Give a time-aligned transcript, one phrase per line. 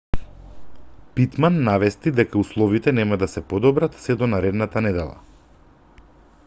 [1.17, 6.09] питман навести дека условите нема да се подобрат сѐ до наредната недела